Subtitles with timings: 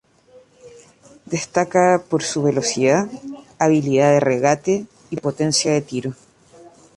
[1.27, 3.07] Destaca por su velocidad,
[3.59, 6.15] habilidad de regate, y potencia de tiro.